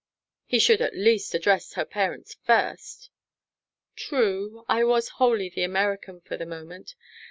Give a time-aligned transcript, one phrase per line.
[0.47, 3.11] "He should at least address her parents first."
[3.95, 4.65] "True.
[4.67, 6.95] I was wholly the American for the moment.